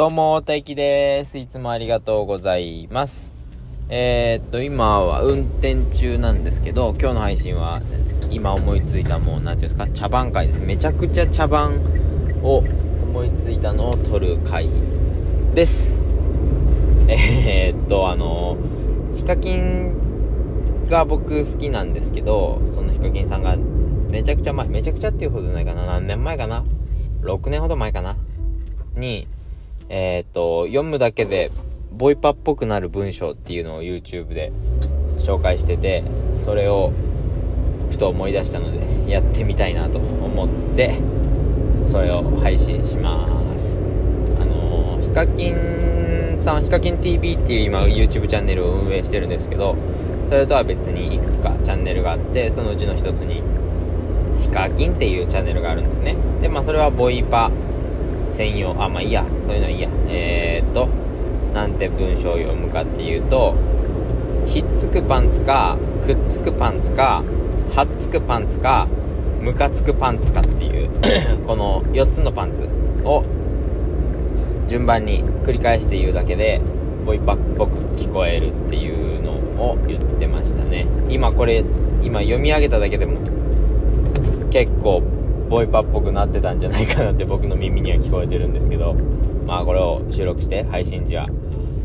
[0.00, 1.36] どうも、大輝です。
[1.36, 3.34] いつもありがとうございます。
[3.90, 7.82] えー、っと、今は運転中なんですけど、今日の配信は、
[8.30, 10.62] 今思いついたもう、何ていうんですか、茶番会です。
[10.62, 11.80] めちゃくちゃ茶番
[12.42, 12.64] を
[13.02, 14.70] 思いついたのを撮る回
[15.54, 15.98] です。
[17.06, 18.56] えー、っと、あの、
[19.16, 23.54] ヒカキンが僕好きなんですけど、そのヒカキンさんが
[24.08, 26.64] めちゃくちゃ前、めちゃくちゃっていうほどないかな、何年前かな
[27.20, 28.16] ?6 年ほど前かな？
[28.96, 29.28] に、
[29.92, 31.50] えっ、と、読むだけで、
[31.90, 34.52] ボイパっぽくなる文章っていうのを YouTube で
[35.18, 36.04] 紹介してて、
[36.38, 36.92] それを、
[37.90, 40.94] ふと思い出したので、やってみたいなと思って、
[41.86, 43.26] それを配信しま
[43.58, 43.80] す。
[44.40, 49.74] あのー、ヒカキンさん、ヒカキン TV っていう今 YouTube チャンネルを運営してるんですけど、
[50.28, 53.42] それとは別にいくつかチャンネルがあって、そのうちの一つに、
[54.38, 56.14] ヒカキンっていうチャンネルがあるんですね。
[56.40, 57.50] で、まあそれはボイパ
[58.40, 59.88] 専用、あ、まあいいや、そういうのはいいや。
[60.08, 60.88] えー、っと、
[61.52, 63.54] なんて文章を読むかっていうと、
[64.46, 67.22] ひっつくパンツか、くっつくパンツか、
[67.74, 68.88] はっつくパンツか、
[69.42, 70.88] ムカつくパンツかっていう
[71.46, 72.66] この4つのパンツ
[73.04, 73.24] を
[74.68, 76.62] 順番に繰り返して言うだけで、
[77.04, 80.86] ボイパっぽく聞こえるっていうのを言ってましたね。
[81.10, 81.62] 今これ、
[82.02, 83.18] 今読み上げただけでも
[84.50, 85.02] 結構
[85.50, 88.94] ボイパっぽくなってたんじゃないかなって僕の耳には聞こえてるんですけど、
[89.46, 91.26] まあこれを収録して配信時は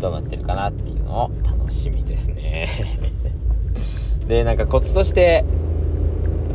[0.00, 2.68] どうなってるかなっていうのを楽しみですね
[4.26, 5.44] で、なんかコツとして、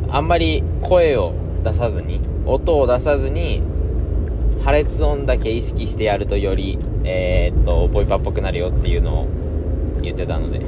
[0.10, 1.32] あんまり声を
[1.64, 3.62] 出さずに、音を出さずに、
[4.66, 9.28] 破裂音だけ意識してやるとより、えー、っと、ボイパっぽくなるよっていうのを
[10.02, 10.60] 言ってたので、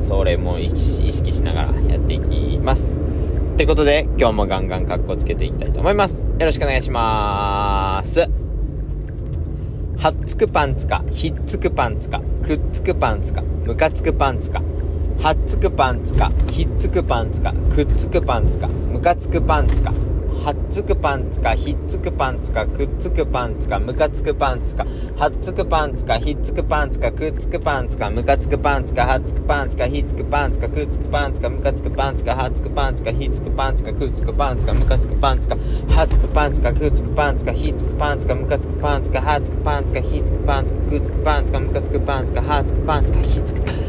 [0.00, 2.98] それも意識しながらやっていきます。
[3.58, 6.28] ってことで、今日もガンガンカッコつけていきたいと思います。
[6.28, 8.20] よろしくお願いしまーす。
[10.00, 14.62] はっつくパンツか、ひっつくパンツか、くっつくパンツか、むかつくパンツか、
[15.20, 19.92] はっつくパンツか、ひっつくパンツか、くっつくパンツか、むかつくパンツか、
[20.44, 43.87] はっつくパンツか、ひっつくパンツか、くっつくパンツか、ムカつくパンツか、はっつくパンツか、ひっつくパンツか、くっつくパンツか、ムカつくパンツか、はっつくパンツか、ひっつくパンツか、くっつくパンツか、ムカつくパンツか、はっつくパンツか、ひっつくパンツか、くっつくパンツか、ムカつくパンツか、はっつくパンツか、くっつくパンツか、ひっつくパンツか、ムカつくパンツか、はっつくパンツか、ひっつくパンツか、くっつくパンツか、ムカつくパンツか、はっつくパンツか、ひっつくパンツか、